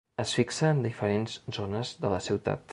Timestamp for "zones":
1.59-1.95